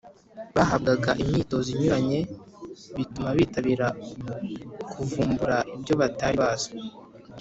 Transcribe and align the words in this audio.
bahabwa 0.55 1.11
imyitozo 1.21 1.67
inyuranye 1.73 2.19
ituma 3.03 3.29
bitabira 3.37 3.87
kuvumbura 4.91 5.57
ibyo 5.75 5.93
batari 6.01 6.37
bazi 6.43 6.71